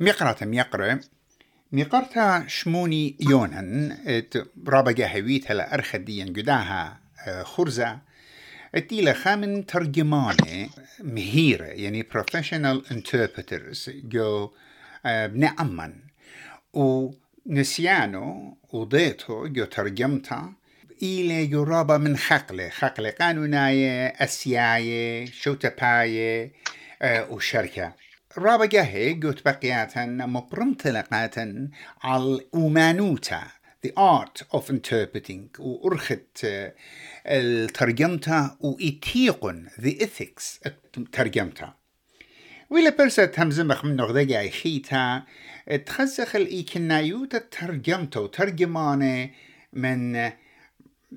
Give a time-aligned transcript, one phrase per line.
[0.00, 1.00] ميقرة ميقرة.
[1.72, 3.96] ميقرتا شموني يونن
[4.68, 7.98] رابا جاهويت هلا أرخديا قداها آه، خرزة.
[8.74, 10.68] التيلة خامن ترجمانة
[11.00, 14.50] مهيرة يعني professional interpreters جو
[15.06, 15.92] آه، بنعمن
[16.74, 20.52] ونسيانو وضيتو جو ترجمتا.
[21.02, 22.68] إلى يرابا من خقلة.
[22.68, 26.52] خقلة قانوناية أسياية شوتباية
[27.02, 27.92] آه، وشركة.
[28.38, 31.68] جاهي قلت بقياتا مبرمتلقاتا
[32.02, 33.42] على أومانوتا
[33.82, 36.74] the art of interpreting وأرخت آه،
[37.26, 40.70] الترجمتا وإتيقن the ethics
[41.12, 41.74] ترجمتا
[42.70, 45.22] وإلا برسة همزمخ من نغذي خيتا
[45.86, 49.30] تخزخ الإيكنايوتا ترجمتا وترجمانة
[49.72, 50.30] من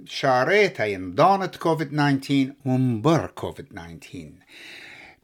[0.05, 4.31] شاريتين دانت كوفيد 19 ومبر كوفيد 19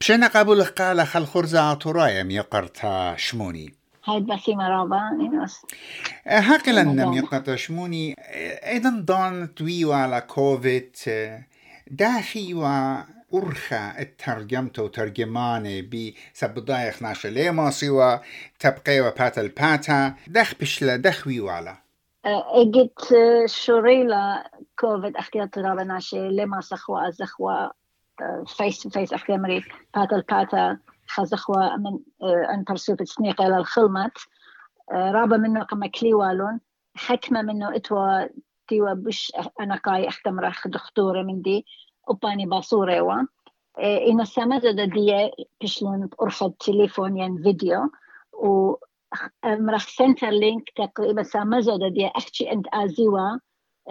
[0.01, 3.73] بشنا قبول قال خل خرزة عطرايا ميقرتا شموني.
[4.05, 5.61] هاي بسيمة رابا نينوس
[6.27, 8.15] هاقلا ميقرتا شموني.
[8.65, 10.95] أيضا دانت ويو على كوفيد
[11.87, 12.65] داخي و
[13.33, 18.17] أرخى الترجمة وترجمانة بسبضايخ ناشا ليما سوا
[18.59, 21.75] تبقى وباتا الباتا دخ بشلا دخ ويو على
[22.25, 23.15] إجت
[23.45, 27.78] شوريلا كوفيد اختيار رابا ناشي لما سخوا أزخوا.
[28.19, 28.45] تو
[28.89, 29.63] فيس اختيار مري
[29.95, 34.17] باتا الباتا خزخوا من ان برسوب سنيقة إلى الخلمت
[34.91, 36.59] رابا منه كما كليوالون
[36.95, 38.27] حكمة منه اتوا
[38.67, 41.65] تيوا بش أنا قاي اختمر دختورة من دي.
[42.07, 43.15] وباني باصورة وا
[43.79, 45.31] إنه سامزة دي
[45.61, 47.89] بشلون أرخد تليفون يعني فيديو.
[48.33, 48.75] و
[49.45, 53.39] مرخ سنتر لينك تقريبا سامزة دي أحكي أنت أزيوا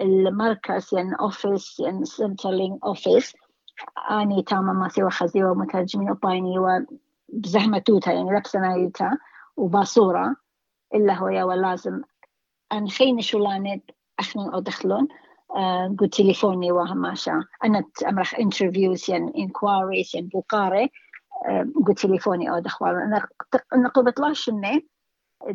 [0.01, 3.33] المركز يعني أوفيس يعني سنتر لينك أوفيس.
[4.11, 9.17] أني تاما ما سوى خزيوة مترجمين وبايني وبزحمة توتا يعني لبسنا نايتا
[9.57, 10.35] وباصورة
[10.95, 12.01] إلا هو يا ولازم
[12.71, 13.83] أن خين شولانت
[14.19, 15.07] أخنون أو دخلون
[15.99, 17.43] قلت تليفوني وهماشا.
[17.63, 20.91] أنا أمرح انترفيوز يعني انكواريز يعني بوقاري
[21.87, 23.27] قلت تليفوني أو دخوال أنا
[23.75, 24.51] نقول بطلاش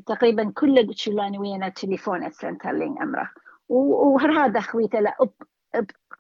[0.07, 3.35] تقريبا كل شولاني ويانا تليفون السنترلين أمرح
[3.69, 5.47] وهذا خويته لا أب أب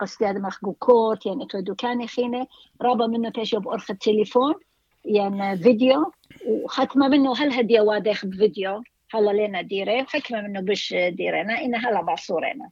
[0.00, 2.46] قصدي هذا مرخ كورت يعني كدو كان خينه
[2.82, 4.54] رابا منه بيش بأرخ التليفون
[5.04, 6.12] يعني فيديو.
[6.46, 10.04] وختمة منه هل هدية وادخ بفيديو؟ هلا لنا ديرة.
[10.04, 12.70] حكمة منه بش ديرنا إن هلا بعصورنا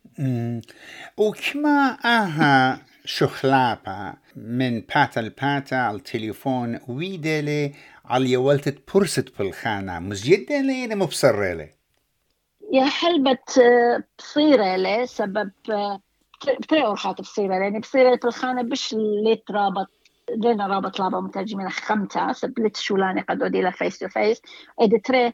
[1.17, 7.73] وكما أها شخلابة من باتا الباتا على التليفون ويدلي
[8.05, 9.99] على يولتت برست بالخانة.
[9.99, 11.69] مزجدة لي مبصرة لي.
[12.73, 13.39] يا حلبة
[14.19, 15.51] بصيرة لي سبب
[16.47, 18.95] بتري أورخات بصيرة؟ لأني بصيرة بالخانة بش
[19.25, 19.87] ليت رابط
[20.37, 24.43] لنا رابط لابا مترجمين خمسة سبلت شولاني قد أودي فيس تو فيس
[24.81, 25.33] إدي تري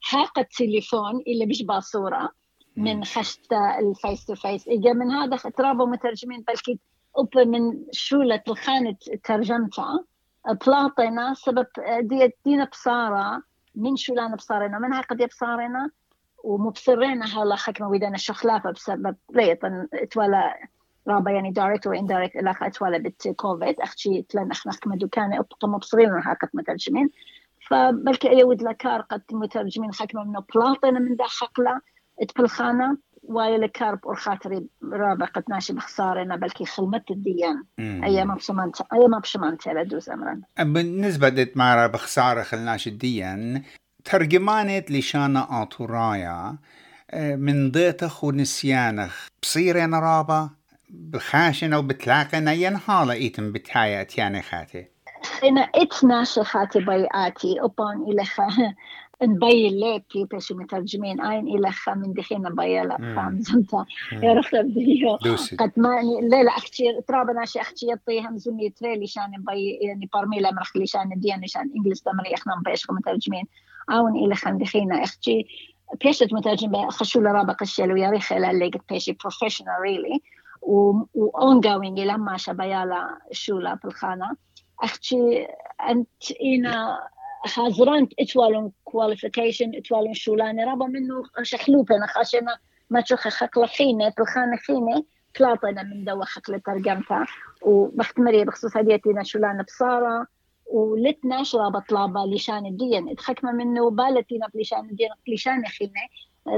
[0.00, 2.28] حاقة تليفون اللي بيشبه صورة
[2.76, 6.78] من خشتة الفيس تو فيس إجا من هذا ترابوا مترجمين بلكي
[7.46, 10.04] من شولة الخانة ترجمتها.
[10.66, 11.66] بلاطنا سبب
[12.00, 13.42] دي دينا بصارة
[13.74, 15.90] من شولان بصارنا من قد بصارنا
[16.44, 20.54] ومبصرين هلا حكمة ويدنا شخلافة بسبب ليطن اتولى
[21.08, 26.10] رابا يعني دايركت واندايركت إلاخ اتولى بت كوفيد أختي تلان إحنا حكمة دكانة أبقى مبصرين
[26.10, 27.10] هاكت مترجمين.
[27.68, 31.80] فبلكي أيود لكار قد مترجمين حكمة منه بلاطنا من دا حقلة
[32.20, 37.64] اتبلخانة واي لكار بور خاطري رابع قد ناشي بخسارنا بلكي خلمت الديان.
[37.78, 40.40] أي ما بشمانت أي ما بشمانت على دوز أمرا.
[40.58, 43.62] بالنسبة ديت مارا بخسارة خلناش الديان
[44.04, 46.56] ترجمانت لشانا آطورايا
[47.14, 50.50] من ضيتخ ونسيانخ بصير أنا رابا
[50.90, 54.86] بخاشنا وبتلاقنا ينهالا إيتم بتهايا يعني خاتي
[55.44, 58.24] أنا إتنا شخاتي بيعاتي أبان إلى
[59.22, 63.84] نبي الليبي باش مترجمين اين إلى من دخينا بيلا فهم زمتا.
[64.12, 65.16] يا رخت بديو
[65.58, 70.08] قد ما لا لا أختي ترابنا شي أختي يطي هم زمي تريلي شان بي يعني
[70.14, 73.44] برميلا مرخ لي شان ديان شان انجلس تمري اخنا باش مترجمين
[73.90, 75.46] إلى خن دخينا إختي
[76.04, 80.20] بيشت مترجم خشولة رابع قشيل ويا ريخ اللي قد بيشي بروفيشنال ريلي
[80.62, 84.36] و اون جوينج لما شبيالا شولا بالخانة.
[84.82, 85.46] إختي
[85.88, 86.08] أنت
[86.44, 86.98] إنا
[87.44, 92.58] حاضران إتوالون كواليفيكيشن إتوالون شولاني رابا منه شخلوبنا خاشنا
[92.90, 95.04] ما تشوخ خقلة خينة بالخانة خينة
[95.38, 97.26] ثلاثة من دوا خقلة ترجمتها.
[97.62, 100.26] وبختمري بخصوص هديتنا شولانة بصارة
[100.66, 103.08] ولتنا شرابة طلابة لشان الدين.
[103.08, 106.00] اتحكمة منه بالتينا بلشان الدين لشان خينة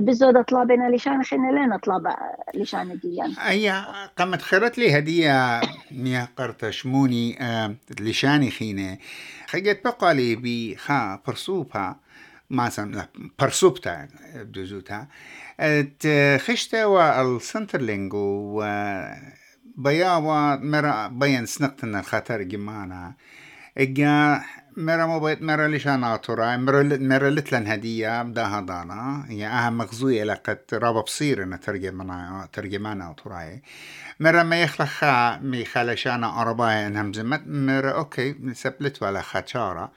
[0.00, 2.16] بزودة طلابنا لشان خينة لنا طلابة
[2.54, 3.36] لشان الدين.
[3.48, 3.70] أي
[4.18, 5.60] قامت خيرت لي هدية
[5.90, 8.98] ميا قرطة شموني آه لشان خينة
[9.84, 12.00] بقى لي بخا برسوبها
[12.50, 15.06] مثلا برسوبتا بدوزوتا
[16.38, 18.64] خشتا والسنترلينج و
[19.76, 23.14] بياوا مرا بين سنقتنا الخطر جمانا
[23.78, 24.42] إجا
[24.76, 29.78] مرا مو بيت مرا ليش أنا ترى مرا مرا لتلن هدية بداها دانا يعني أهم
[29.78, 33.62] مغزوية لقد رابا بصير إن ترجمنا ترجمانا تراي
[34.20, 34.88] مرا ما يخلق
[35.42, 37.42] مي خلشانا أربعة إنهم زمت.
[37.46, 39.92] مرا أوكي سبلت ولا خشارة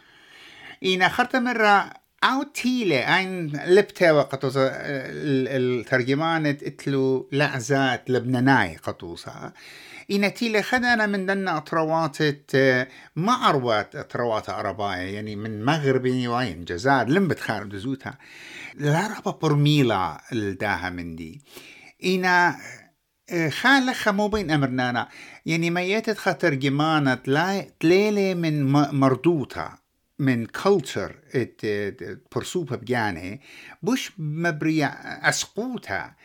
[0.85, 1.89] إنا خرت مرة
[2.23, 3.17] أو تيلة.
[3.17, 9.53] أين لبتة وقطوسة الترجمان إتلو لعزات لبناناي قطوسة.
[10.11, 12.17] إن تيلة خدنا من دنا أطروات
[13.15, 18.17] ما أروات أطروات عرباية يعني من مغربي وين جزائر لم بتخارب دزوتها
[18.75, 21.41] لا ربا برميلا الداها من دي.
[22.05, 22.55] إنا
[23.49, 25.07] خالخ مو بين أمرنا
[25.45, 27.15] يعني ما يتت ترجمانة
[27.79, 29.79] تليلة من مردوطة
[30.19, 31.15] من كلتشر
[32.35, 33.39] برسوبة بجانه
[33.83, 34.87] بوش مبرية
[35.29, 36.15] أسقوتها.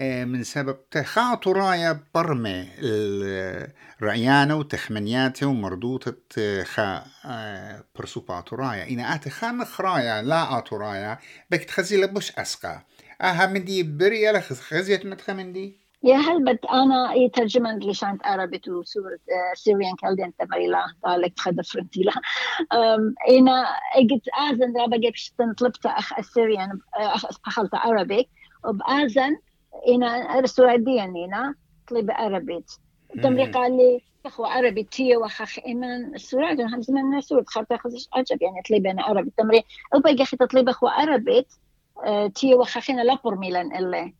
[0.00, 2.68] من سبب تخاطرايا برمي
[4.00, 6.14] الرعيانة وتخمنياته ومردوطة
[6.64, 7.04] خا
[7.94, 11.18] برسوبة رايا إنا آت خان خرايا لا آترايا
[11.50, 12.84] بك تخزي لبوش أسقى.
[13.20, 15.80] أها من دي بريا لخزيت متخمن دي.
[16.02, 19.18] يا هل بد أنا يترجمن لشانت عربي وسورة
[19.54, 22.12] سوريان كالدين تمريلا ذلك خد فرنتيلا
[23.30, 28.28] إنا إجت آزن رابا جبش طلبت أخ السوريان أخ أخلت عربي.
[28.64, 29.36] وبآزن
[30.40, 31.54] رسول ديان إنا
[31.88, 32.64] طلب عربي
[33.22, 38.42] تمري قال لي أخو عربي تي وخخ إيمان السورة هم زمان نسور خرطة خزش عجب
[38.42, 39.30] يعني طلب أنا عربي.
[39.36, 41.46] تمري أبا أخي تطلب أخو عربي
[42.34, 44.12] تي وخخينا لا برميلان إلا.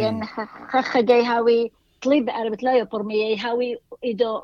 [0.00, 0.26] يعني
[0.68, 1.72] خخ جاي هاوي
[2.02, 4.42] طلب عربي لا يبرمي هاوي إدو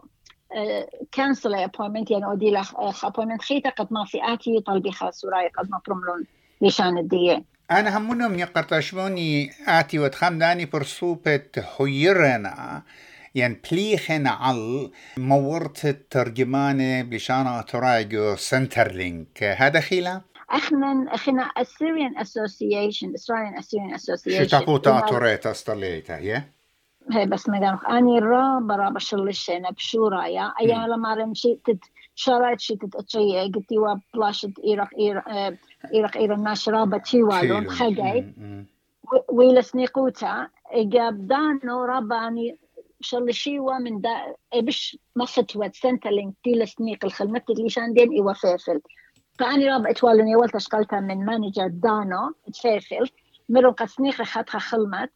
[1.13, 5.71] كانسل ابوينتمنت يعني أودي لك ابوينتمنت خيتا قد ما في اتي طلبي خاص وراي قد
[5.71, 6.25] ما برملون
[6.63, 11.43] لشان الدية أنا همونهم يقرتشموني آتي وتخمداني برسوبة
[11.81, 12.83] هيرنا
[13.35, 20.21] يعني بليخن على مورت الترجمانة بلشانة تراجو سنترلينك هذا خيلا؟
[20.55, 24.49] إحنا إحنا Assyrian Association Australian Assyrian Association.
[24.49, 26.43] شو تقوتا توريتا استرليتا هي؟
[27.11, 31.79] هي بس مدام اني را برا بشلشنا بشورايا ايا لما رمشي تت
[32.15, 34.89] شرایط شي تتشي قلتي و بلاشت إيرق
[35.95, 38.35] إيرق إيرق ناشرة بتي والون خجاي
[39.29, 42.59] ويلا سنيقوتا إجاب دانو رباني
[43.01, 48.81] شلشي من دا بش ما فتوت سنتلين تيلا سنيق الخدمة اللي شاندين إيوا فيفل.
[49.39, 53.11] فأني رابع اتوالني ولت اشتغلتها من مانجر دانو تفيفل
[53.49, 55.11] مرو قد سنيق خدها خلمت.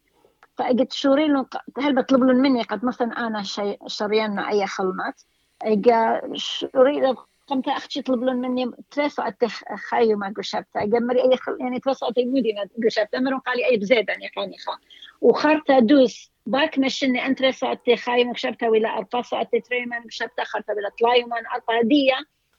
[0.57, 1.45] فقلت شورين
[1.79, 5.27] هل بطلب لهم مني قد مثلا أنا شي شريان أي خلمت.
[5.63, 7.15] إجا شوري
[7.47, 8.71] قمت أختي يطلب لهم مني
[9.09, 9.45] ساعات
[9.89, 11.39] خايو ما قشبت اجا مري أي.
[11.61, 14.73] يعني ثلاث ساعات مودي ما قشبت امرهم قال لي أي بزيد يعني خاني خا.
[15.21, 20.45] وخرتا دوس باك مشني انت ثلاث ساعات خايو ما قشبتها ولا أربع ساعات تريمان قشبتها
[20.45, 22.17] خرتا بلا طلايو من أربع هدية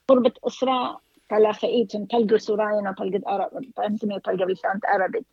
[0.08, 1.00] قربة اسراء
[1.30, 5.24] طلا خئيتم تلقوا سراينا تلقى عرب فهمتني تلقى بلسان عربي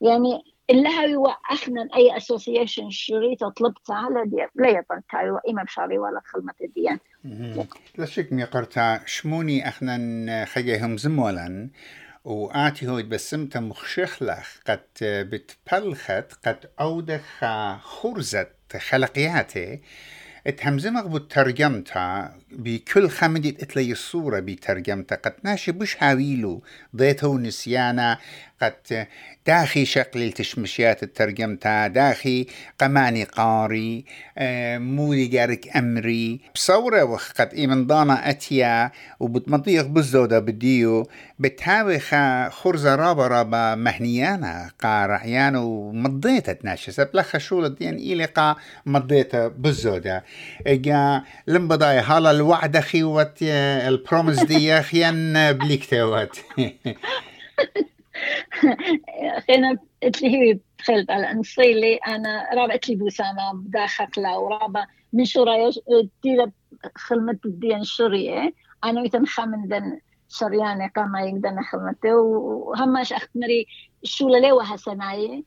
[0.00, 6.54] يعني اللهوي وأخنا أي أسوسيشن شريطة طلبتها على دي لا يطلع وإما بشاري ولا خلمة
[6.64, 6.98] الديان.
[7.98, 11.70] لا شك مي قرتا شموني أخنا خجيهم زمولا
[12.24, 17.44] وآتي هو بسمت مخشخلخ قد بتبلخت قد أودخ
[17.80, 19.80] خرزت خلقياتي.
[20.46, 26.62] اتهمزمغ بترجمتها بكل خمدة اتلي الصورة بترجمتها قد ناشي بش هاويلو
[26.96, 28.18] ضيته نسيانا
[28.62, 29.06] قد
[29.46, 32.46] داخي شكل التشمشيات الترجمتها داخي
[32.80, 34.04] قماني قاري
[34.38, 36.40] آه مولي جارك أمري.
[36.54, 41.06] بصورة وقت إيمن ضانا أتيا وبتمضيق بزودة بديو
[41.38, 41.98] بتهاوي
[42.50, 50.24] خرزة رابا رابا مهنيانا قا رعيان ومضيتها تناشسة بلخا شو الدين إيلي قا مضيتها بزودة
[50.66, 56.38] إجا لمبضاي هالا الوعد خيوت البرومس دي خيان بليكتوت
[59.46, 65.70] خينا اللي دخلت على نصيلي أنا رابعت لي بوسامه بدا خكله ورابع من شرايا
[66.22, 66.50] تيلا
[66.96, 73.66] خلمت الدين الشرية أنا ويتم خامن دن شرياني قاما يقدر خلمته وهماش أخت مري
[74.04, 75.44] شو للي وهسناي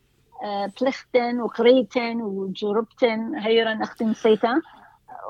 [0.82, 4.62] بلختن وقريتن وجربتن هيرا أختي نسيتا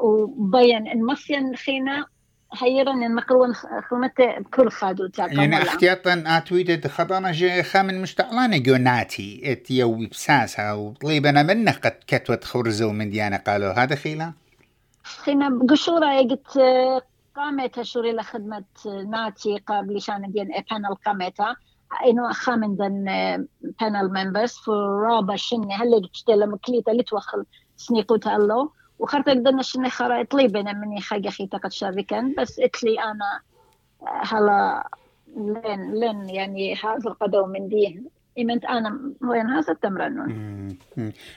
[0.02, 2.06] وبين المصين خينا
[2.54, 3.54] هيرا المقرون
[3.90, 10.72] خلمته بكل خادو تاكا يعني احتياطا اتويت خضانا جي خامن مشتعلانة جوناتي ات يوي بساسا
[10.72, 14.34] وطليبنا منه قد كتوت خرزو من ديانا قالوا هذا خيلا؟
[15.04, 16.60] خينا قشورة يقت
[17.36, 18.64] قامت شوري لخدمة
[19.12, 21.56] ناتي قبل شان ديان بانل قامتها.
[22.06, 23.06] إنه خامن ذن
[23.82, 24.72] بانل ممبرز في
[25.08, 27.46] رابا شنة هلا بتشتغل مكليتا لتوخل
[27.78, 33.42] سنيقو تالو وخرت قدرنا شنة خرا طليبنا مني خاجة خي تقد شاركا بس اتلي أنا
[34.08, 34.90] هلا
[35.38, 38.04] لين لين يعني هذا القدو من دي
[38.38, 40.78] إيمنت أنا وين هذا؟ التمرن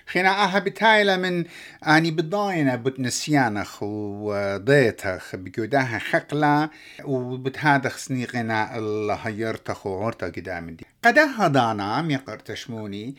[0.07, 1.45] خينا أها بتايلة من
[1.87, 6.71] أني بضاينة بتنسيانخ وضيتخ بجوداها خقلة
[7.05, 10.87] وبتهادخ سنيقنا الله هيرتخ وعورتا قدام دي.
[11.05, 13.15] قداها دانا ميقر تشموني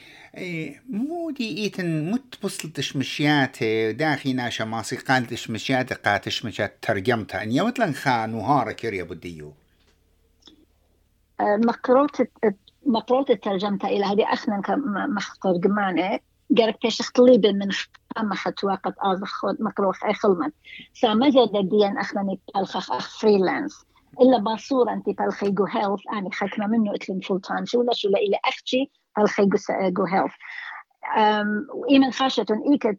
[0.89, 7.93] مودي إيتن مت بصلتش مشياتي داخي ناشا ماسي قالتش مشياتي قاتش مشيات ترجمتها أن يوتلن
[7.93, 9.53] خان وهارا كيريا بديو.
[11.41, 12.21] مقروت
[12.85, 14.61] مقروت الترجمة إلى هذه أخنا
[15.07, 16.19] مخطر جمانة
[16.51, 17.71] جرك بيش اختليب من
[18.17, 18.93] خامة وقت
[19.25, 20.53] خود مقروخ أي خلمت
[20.93, 23.85] سامزة ديان أخنا نبالخ أخ فريلانس.
[24.21, 26.01] إلا باصورة أنت بالخي جو هيلث.
[26.13, 29.49] أنا خكمة منه إتلم فول تايم شو لا شو لا إلى أختي بالخي
[29.89, 30.33] جو هيلث.
[31.73, 32.97] وإيمن خاشة إيكت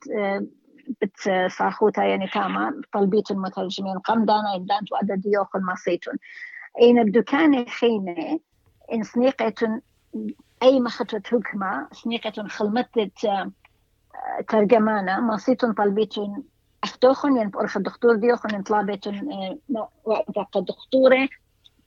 [1.03, 6.15] بت صاخوتا يعني كاما طلبيت المترجمين قم دانا يدانت وأدا ديوخ المصيتون
[6.81, 8.41] إين بدكان خينة
[8.93, 9.81] إن سنيقة
[10.63, 13.51] أي مخطوة حكمة سنيقة خلمتت آه،
[14.49, 16.45] ترجمانة مصيتون طلبيتون
[16.85, 21.29] أختوخن يعني بأرخ الدكتور ديوخن طلبيتون آه، وقت الدكتورة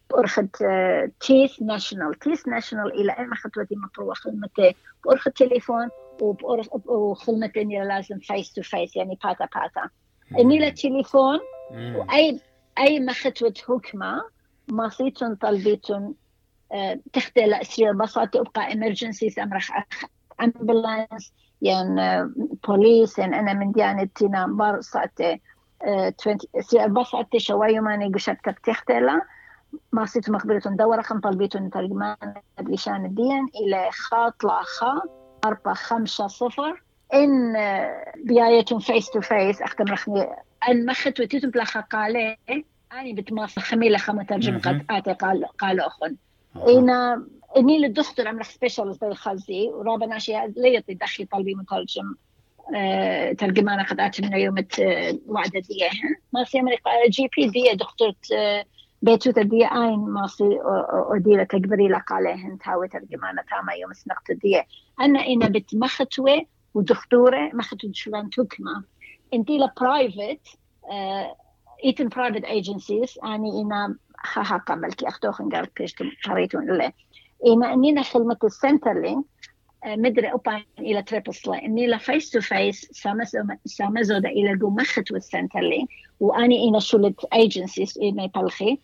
[0.10, 2.14] بأرخ آه، تيس ناشونال.
[2.14, 5.90] تيس ناشونال إلى أي مخطوة دي مقروة خلمتي بأرخ التليفون
[6.22, 9.90] وبأرخ وخلمتي إني لازم فيس تو فيس يعني باتا باتا.
[10.40, 11.40] إني للتليفون
[11.72, 12.40] وأي
[12.80, 14.22] أي مخطوة حكمة
[14.72, 16.14] مصيتون طلبيتون
[17.14, 19.72] تختي لأسرية بساطة أبقى إمرجنسي أمرخ
[20.42, 22.30] أمبولانس يعني
[22.68, 25.42] بوليس يعني أنا من ديانتنا بار ساعتي
[26.60, 29.22] سرية بساطة شوية ماني قشت تختي لا.
[29.92, 32.16] ما صيت مخبرتون دورة رقم طلبيتون ترجمان
[32.60, 35.02] بلشان الدين إلى خاط لا خا
[35.46, 36.84] أربعة خمسة صفر.
[37.14, 37.54] إن
[38.26, 40.28] بيايتون فيس تو فيس أختم رخني
[40.70, 42.38] أن مخت وتيتم بلا قالي
[42.94, 46.16] أني بتماس خميلة خمة ترجم قد آتي قال قال أخن
[46.68, 47.26] إنا
[47.58, 52.16] إني للدكتور عمل سبيشال زي خزي ورابع أشياء ليطي دخي طلبي مترجم
[53.38, 54.56] ترجمانة قد أتمنى يوم
[55.28, 55.80] وعدة دي
[56.34, 58.14] ما سي أمريكا جي بي دي دكتور
[59.02, 60.60] بيتو دي اين ما سي
[61.16, 64.62] أديرة تكبري لك عليهن تاوي ترجمانة تاما يوم سنقت دي
[65.00, 68.84] أنا إنا بتمختوي ودكتورة مختو شوان تكما
[69.34, 70.48] إنتي لا برايفت
[71.86, 73.96] إيتن برايفت ايجنسيز اني إنا
[74.36, 76.92] ها قبل كي أختوخن قال كيشتم قريتون له
[77.48, 79.24] إما أنينا خدمة السنترلينج
[79.86, 82.92] مدري أوبان إلى تريبل سلا إني لا فيس تو فيس
[83.66, 85.88] سامزو دا إلى جو مخت والسنترلينج
[86.20, 88.80] وأني إنا شلت ايجنسيز إنا يبلخي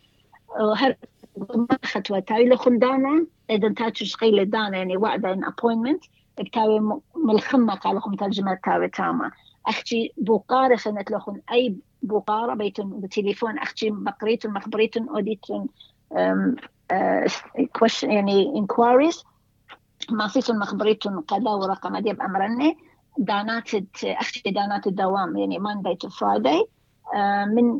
[0.60, 0.96] وهر
[1.38, 6.04] مخت وتاوي لخندانا إذا تاتو شغيلة دانا يعني وعدا إن أبوينمنت
[6.40, 9.32] بتاوي ملخمة قالهم ترجمة تاوي تاما.
[9.68, 15.68] أختي بوقارة خنت لخن أي بوقارة؟ بيتون بتليفون أختي بقريتون مخبريتون أوديتون
[18.04, 19.26] يعني inquiries.
[20.10, 22.78] ما صيتون مخبريتون قدا ورقم دي بأمرني
[23.18, 23.70] دانات
[24.04, 26.66] أختي دانات الدوام يعني Monday to Friday.
[27.48, 27.80] من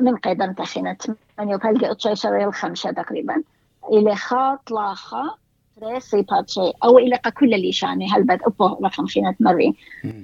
[0.00, 0.96] من قيدم تخينة
[1.38, 3.42] 8 وبلقي أتشي شري الخمسة تقريبا.
[3.92, 5.34] إلى خاط لاخا
[5.82, 6.72] راسي باتشي.
[6.84, 8.08] أو إلى كل اللي شاني.
[8.10, 9.74] هل بد أبو رقم خينة مري.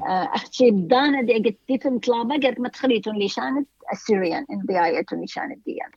[0.06, 5.26] أختي بدانا دي قد تيتم طلابة قد ما تخليتون اللي شانت السوريان إن بيايتون اللي
[5.26, 5.90] شانت ديان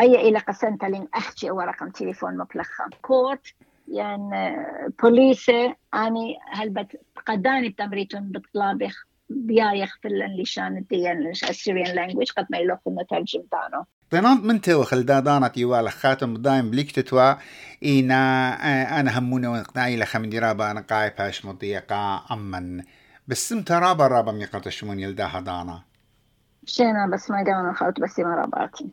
[0.00, 3.46] أي إلى قسنت لين أختي أو رقم تليفون مبلخة كورت
[3.88, 4.56] يعني
[5.02, 6.86] بوليسة أني هل بد
[7.26, 13.84] قداني بتمريتون بطلابخ بيايخ في اللي شانت ديان السوريان لانجويج قد ما يلوخ الترجم دانو.
[14.10, 17.34] طينات من تو خلدادانة يوالا خاتم دايم بليك تتوا.
[17.82, 18.20] إينا
[19.00, 22.82] أنا همونا ونقنعي لخا من درابة أنا قاعي باش مضيقة أمن.
[23.28, 25.82] بس سم ترابا رابا ميقات الشمون يلداها دانا.
[26.64, 28.90] شينا بس ما يدانا خلط بس ما راباتي